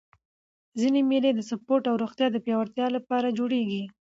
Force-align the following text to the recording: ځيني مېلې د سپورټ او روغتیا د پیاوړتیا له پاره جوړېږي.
ځيني 0.79 1.01
مېلې 1.09 1.31
د 1.33 1.39
سپورټ 1.49 1.83
او 1.89 1.95
روغتیا 2.03 2.27
د 2.31 2.37
پیاوړتیا 2.45 2.85
له 2.95 2.99
پاره 3.07 3.29
جوړېږي. 3.37 3.83